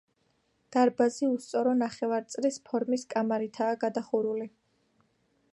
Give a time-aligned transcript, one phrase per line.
[0.75, 4.53] დარბაზი უსწორო ნახევარწრის ფორმის კამარითაა გადახურული.